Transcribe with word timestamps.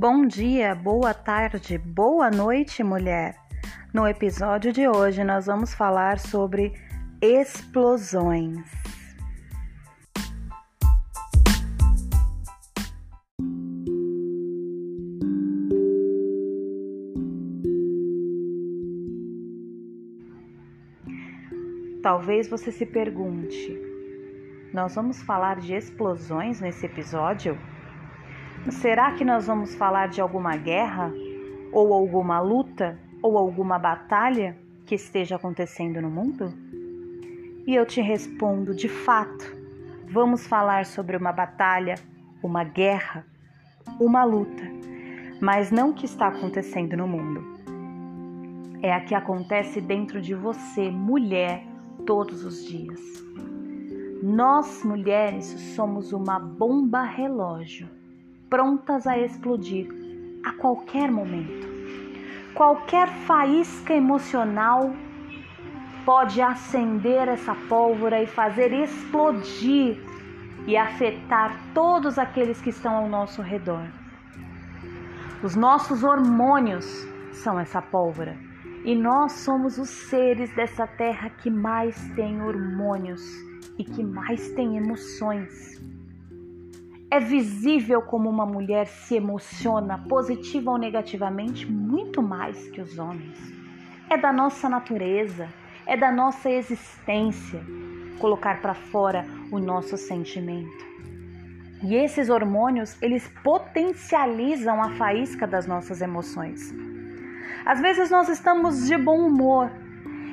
Bom 0.00 0.24
dia, 0.24 0.74
boa 0.74 1.12
tarde, 1.12 1.76
boa 1.76 2.30
noite, 2.30 2.82
mulher. 2.82 3.36
No 3.92 4.08
episódio 4.08 4.72
de 4.72 4.88
hoje 4.88 5.22
nós 5.22 5.44
vamos 5.44 5.74
falar 5.74 6.18
sobre 6.18 6.72
explosões. 7.20 8.64
Talvez 22.02 22.48
você 22.48 22.72
se 22.72 22.86
pergunte: 22.86 23.78
nós 24.72 24.94
vamos 24.94 25.22
falar 25.22 25.60
de 25.60 25.74
explosões 25.74 26.58
nesse 26.58 26.86
episódio? 26.86 27.58
Será 28.68 29.12
que 29.12 29.24
nós 29.24 29.46
vamos 29.46 29.74
falar 29.74 30.08
de 30.08 30.20
alguma 30.20 30.54
guerra? 30.54 31.10
Ou 31.72 31.94
alguma 31.94 32.40
luta? 32.40 32.98
Ou 33.22 33.38
alguma 33.38 33.78
batalha 33.78 34.56
que 34.84 34.94
esteja 34.94 35.36
acontecendo 35.36 36.00
no 36.02 36.10
mundo? 36.10 36.52
E 37.66 37.74
eu 37.74 37.86
te 37.86 38.02
respondo: 38.02 38.74
de 38.74 38.88
fato, 38.88 39.56
vamos 40.10 40.46
falar 40.46 40.84
sobre 40.84 41.16
uma 41.16 41.32
batalha, 41.32 41.94
uma 42.42 42.62
guerra, 42.62 43.24
uma 43.98 44.24
luta, 44.24 44.62
mas 45.40 45.70
não 45.70 45.94
que 45.94 46.04
está 46.04 46.28
acontecendo 46.28 46.98
no 46.98 47.08
mundo. 47.08 47.42
É 48.82 48.92
a 48.92 49.00
que 49.00 49.14
acontece 49.14 49.80
dentro 49.80 50.20
de 50.20 50.34
você, 50.34 50.90
mulher, 50.90 51.64
todos 52.06 52.44
os 52.44 52.62
dias. 52.66 53.00
Nós, 54.22 54.84
mulheres, 54.84 55.46
somos 55.74 56.12
uma 56.12 56.38
bomba 56.38 57.02
relógio 57.02 57.99
prontas 58.50 59.06
a 59.06 59.16
explodir 59.16 59.88
a 60.44 60.52
qualquer 60.52 61.10
momento. 61.10 61.70
Qualquer 62.52 63.08
faísca 63.08 63.94
emocional 63.94 64.92
pode 66.04 66.42
acender 66.42 67.28
essa 67.28 67.54
pólvora 67.68 68.20
e 68.20 68.26
fazer 68.26 68.72
explodir 68.72 69.96
e 70.66 70.76
afetar 70.76 71.56
todos 71.72 72.18
aqueles 72.18 72.60
que 72.60 72.70
estão 72.70 72.94
ao 72.94 73.08
nosso 73.08 73.40
redor. 73.40 73.86
Os 75.42 75.54
nossos 75.54 76.02
hormônios 76.02 76.84
são 77.32 77.58
essa 77.58 77.80
pólvora 77.80 78.36
e 78.84 78.94
nós 78.96 79.32
somos 79.32 79.78
os 79.78 79.88
seres 79.88 80.54
dessa 80.54 80.86
terra 80.86 81.30
que 81.30 81.50
mais 81.50 81.96
tem 82.14 82.42
hormônios 82.42 83.22
e 83.78 83.84
que 83.84 84.02
mais 84.02 84.50
tem 84.52 84.76
emoções. 84.76 85.80
É 87.10 87.18
visível 87.18 88.00
como 88.02 88.30
uma 88.30 88.46
mulher 88.46 88.86
se 88.86 89.16
emociona, 89.16 89.98
positiva 90.08 90.70
ou 90.70 90.78
negativamente, 90.78 91.70
muito 91.70 92.22
mais 92.22 92.68
que 92.68 92.80
os 92.80 92.98
homens. 92.98 93.36
É 94.08 94.16
da 94.16 94.32
nossa 94.32 94.68
natureza, 94.68 95.48
é 95.86 95.96
da 95.96 96.12
nossa 96.12 96.48
existência 96.48 97.60
colocar 98.20 98.60
para 98.60 98.74
fora 98.74 99.24
o 99.50 99.58
nosso 99.58 99.96
sentimento. 99.96 100.86
E 101.82 101.96
esses 101.96 102.28
hormônios, 102.28 102.96
eles 103.02 103.26
potencializam 103.42 104.82
a 104.82 104.90
faísca 104.90 105.46
das 105.46 105.66
nossas 105.66 106.02
emoções. 106.02 106.72
Às 107.64 107.80
vezes 107.80 108.10
nós 108.10 108.28
estamos 108.28 108.86
de 108.86 108.96
bom 108.96 109.26
humor, 109.26 109.70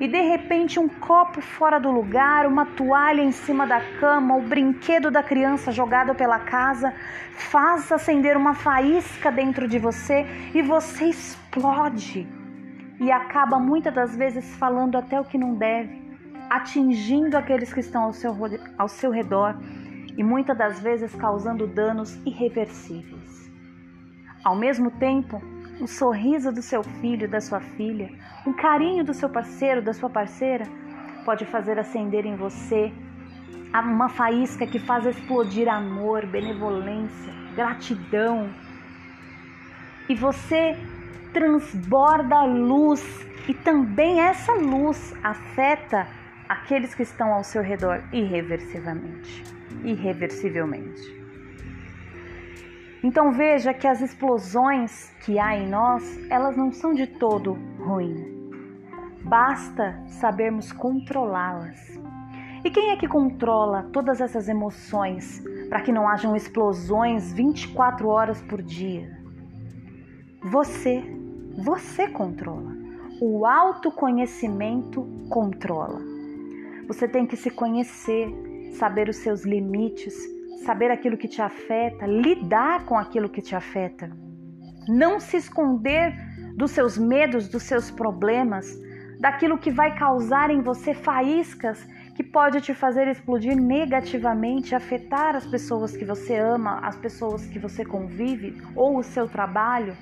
e 0.00 0.08
de 0.08 0.20
repente 0.20 0.78
um 0.78 0.88
copo 0.88 1.40
fora 1.40 1.78
do 1.78 1.90
lugar, 1.90 2.46
uma 2.46 2.66
toalha 2.66 3.22
em 3.22 3.32
cima 3.32 3.66
da 3.66 3.80
cama, 3.98 4.36
o 4.36 4.42
brinquedo 4.42 5.10
da 5.10 5.22
criança 5.22 5.70
jogado 5.70 6.14
pela 6.14 6.38
casa 6.38 6.92
faz 7.32 7.90
acender 7.90 8.36
uma 8.36 8.54
faísca 8.54 9.30
dentro 9.30 9.68
de 9.68 9.78
você 9.78 10.26
e 10.54 10.62
você 10.62 11.06
explode 11.06 12.26
e 13.00 13.10
acaba 13.10 13.58
muitas 13.58 13.94
das 13.94 14.16
vezes 14.16 14.54
falando 14.56 14.96
até 14.96 15.20
o 15.20 15.24
que 15.24 15.36
não 15.36 15.54
deve, 15.54 16.02
atingindo 16.48 17.36
aqueles 17.36 17.72
que 17.72 17.80
estão 17.80 18.04
ao 18.04 18.12
seu, 18.12 18.34
ao 18.78 18.88
seu 18.88 19.10
redor 19.10 19.56
e 20.16 20.22
muitas 20.22 20.56
das 20.56 20.80
vezes 20.80 21.14
causando 21.14 21.66
danos 21.66 22.14
irreversíveis. 22.24 23.50
Ao 24.44 24.54
mesmo 24.54 24.90
tempo, 24.92 25.42
um 25.80 25.86
sorriso 25.86 26.52
do 26.52 26.62
seu 26.62 26.82
filho, 26.82 27.28
da 27.28 27.40
sua 27.40 27.60
filha, 27.60 28.10
um 28.46 28.52
carinho 28.52 29.04
do 29.04 29.14
seu 29.14 29.28
parceiro, 29.28 29.82
da 29.82 29.92
sua 29.92 30.08
parceira, 30.08 30.64
pode 31.24 31.44
fazer 31.46 31.78
acender 31.78 32.24
em 32.26 32.36
você 32.36 32.92
uma 33.72 34.08
faísca 34.08 34.66
que 34.66 34.78
faz 34.78 35.04
explodir 35.04 35.68
amor, 35.68 36.26
benevolência, 36.26 37.32
gratidão. 37.56 38.48
E 40.08 40.14
você 40.14 40.76
transborda 41.32 42.44
luz 42.44 43.02
e 43.48 43.54
também 43.54 44.20
essa 44.20 44.52
luz 44.54 45.14
afeta 45.22 46.06
aqueles 46.48 46.94
que 46.94 47.02
estão 47.02 47.32
ao 47.32 47.42
seu 47.42 47.62
redor 47.62 48.02
irreversivelmente, 48.12 49.42
irreversivelmente. 49.82 51.23
Então 53.04 53.30
veja 53.30 53.74
que 53.74 53.86
as 53.86 54.00
explosões 54.00 55.10
que 55.26 55.38
há 55.38 55.54
em 55.54 55.68
nós, 55.68 56.18
elas 56.30 56.56
não 56.56 56.72
são 56.72 56.94
de 56.94 57.06
todo 57.06 57.52
ruins. 57.78 58.26
Basta 59.22 60.02
sabermos 60.06 60.72
controlá-las. 60.72 62.00
E 62.64 62.70
quem 62.70 62.92
é 62.92 62.96
que 62.96 63.06
controla 63.06 63.90
todas 63.92 64.22
essas 64.22 64.48
emoções 64.48 65.44
para 65.68 65.82
que 65.82 65.92
não 65.92 66.08
hajam 66.08 66.34
explosões 66.34 67.30
24 67.34 68.08
horas 68.08 68.40
por 68.40 68.62
dia? 68.62 69.06
Você, 70.44 71.04
você 71.62 72.08
controla. 72.08 72.72
O 73.20 73.44
autoconhecimento 73.44 75.06
controla. 75.28 76.00
Você 76.88 77.06
tem 77.06 77.26
que 77.26 77.36
se 77.36 77.50
conhecer, 77.50 78.32
saber 78.78 79.10
os 79.10 79.16
seus 79.16 79.44
limites, 79.44 80.33
saber 80.64 80.90
aquilo 80.90 81.16
que 81.16 81.28
te 81.28 81.42
afeta, 81.42 82.06
lidar 82.06 82.84
com 82.84 82.96
aquilo 82.96 83.28
que 83.28 83.42
te 83.42 83.54
afeta. 83.54 84.10
Não 84.88 85.18
se 85.18 85.36
esconder 85.36 86.14
dos 86.56 86.70
seus 86.70 86.96
medos, 86.96 87.48
dos 87.48 87.62
seus 87.62 87.90
problemas, 87.90 88.66
daquilo 89.18 89.58
que 89.58 89.70
vai 89.70 89.96
causar 89.96 90.50
em 90.50 90.60
você 90.60 90.94
faíscas 90.94 91.86
que 92.14 92.22
pode 92.22 92.60
te 92.60 92.72
fazer 92.72 93.08
explodir 93.08 93.56
negativamente, 93.56 94.74
afetar 94.74 95.34
as 95.34 95.46
pessoas 95.46 95.96
que 95.96 96.04
você 96.04 96.36
ama, 96.36 96.78
as 96.82 96.96
pessoas 96.96 97.44
que 97.46 97.58
você 97.58 97.84
convive 97.84 98.62
ou 98.76 98.98
o 98.98 99.02
seu 99.02 99.28
trabalho. 99.28 99.96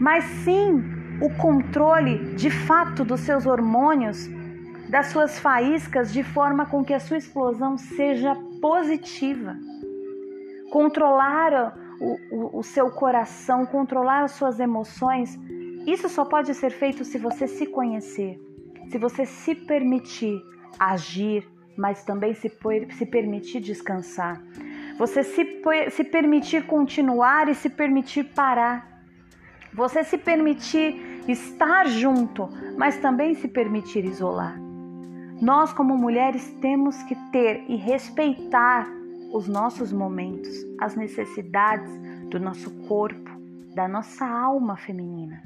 Mas 0.00 0.24
sim 0.24 0.82
o 1.20 1.28
controle 1.36 2.34
de 2.34 2.50
fato 2.50 3.04
dos 3.04 3.20
seus 3.20 3.44
hormônios, 3.44 4.26
das 4.88 5.06
suas 5.08 5.38
faíscas, 5.38 6.12
de 6.12 6.22
forma 6.22 6.64
com 6.64 6.82
que 6.82 6.94
a 6.94 7.00
sua 7.00 7.18
explosão 7.18 7.76
seja 7.76 8.34
positiva. 8.60 9.56
Controlar 10.70 11.74
o, 12.00 12.18
o, 12.30 12.58
o 12.58 12.62
seu 12.62 12.90
coração, 12.90 13.66
controlar 13.66 14.24
as 14.24 14.32
suas 14.32 14.60
emoções, 14.60 15.38
isso 15.86 16.08
só 16.08 16.24
pode 16.24 16.54
ser 16.54 16.70
feito 16.70 17.04
se 17.04 17.18
você 17.18 17.46
se 17.46 17.66
conhecer, 17.66 18.38
se 18.88 18.98
você 18.98 19.24
se 19.26 19.54
permitir 19.54 20.40
agir, 20.78 21.46
mas 21.76 22.04
também 22.04 22.34
se, 22.34 22.52
se 22.92 23.06
permitir 23.06 23.60
descansar. 23.60 24.42
Você 24.98 25.22
se, 25.22 25.62
se 25.90 26.04
permitir 26.04 26.66
continuar 26.66 27.48
e 27.48 27.54
se 27.54 27.70
permitir 27.70 28.24
parar. 28.24 29.02
Você 29.72 30.04
se 30.04 30.18
permitir 30.18 31.22
estar 31.26 31.86
junto, 31.86 32.48
mas 32.76 32.98
também 32.98 33.34
se 33.34 33.48
permitir 33.48 34.04
isolar. 34.04 34.69
Nós, 35.40 35.72
como 35.72 35.96
mulheres, 35.96 36.50
temos 36.60 37.02
que 37.04 37.14
ter 37.32 37.64
e 37.66 37.74
respeitar 37.74 38.86
os 39.32 39.48
nossos 39.48 39.90
momentos, 39.90 40.50
as 40.78 40.94
necessidades 40.94 41.90
do 42.28 42.38
nosso 42.38 42.70
corpo, 42.86 43.30
da 43.74 43.88
nossa 43.88 44.26
alma 44.26 44.76
feminina. 44.76 45.42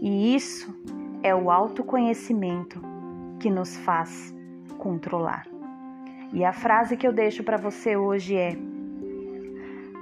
E 0.00 0.34
isso 0.34 0.74
é 1.22 1.34
o 1.34 1.50
autoconhecimento 1.50 2.80
que 3.38 3.50
nos 3.50 3.76
faz 3.76 4.34
controlar. 4.78 5.46
E 6.32 6.42
a 6.42 6.52
frase 6.54 6.96
que 6.96 7.06
eu 7.06 7.12
deixo 7.12 7.44
para 7.44 7.58
você 7.58 7.94
hoje 7.94 8.36
é: 8.36 8.56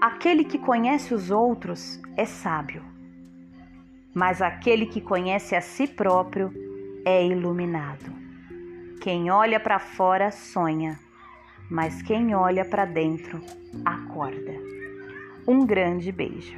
Aquele 0.00 0.44
que 0.44 0.58
conhece 0.58 1.12
os 1.12 1.32
outros 1.32 2.00
é 2.16 2.24
sábio, 2.24 2.84
mas 4.14 4.40
aquele 4.40 4.86
que 4.86 5.00
conhece 5.00 5.56
a 5.56 5.60
si 5.60 5.88
próprio 5.88 6.52
é 7.04 7.26
iluminado. 7.26 8.25
Quem 9.06 9.30
olha 9.30 9.60
para 9.60 9.78
fora 9.78 10.32
sonha, 10.32 10.98
mas 11.70 12.02
quem 12.02 12.34
olha 12.34 12.64
para 12.64 12.84
dentro 12.84 13.40
acorda. 13.84 14.52
Um 15.46 15.64
grande 15.64 16.10
beijo. 16.10 16.56